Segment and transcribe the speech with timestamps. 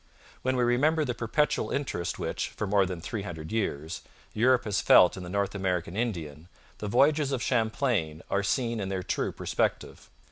[0.41, 4.01] When we remember the perpetual interest which, for more than three hundred years,
[4.33, 6.47] Europe has felt in the North American Indian,
[6.79, 10.09] the Voyages of Champlain are seen in their true perspective.